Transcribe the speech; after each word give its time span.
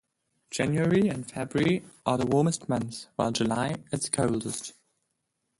January 0.49 1.09
and 1.09 1.29
February 1.29 1.83
are 2.07 2.17
the 2.17 2.25
warmest 2.25 2.67
months 2.67 3.05
while 3.17 3.31
July 3.31 3.75
is 3.91 4.01
the 4.05 4.09
coldest. 4.09 4.73